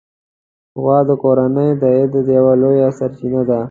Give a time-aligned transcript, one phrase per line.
[0.81, 3.59] غوا د کورنۍ د عاید یوه لویه سرچینه ده.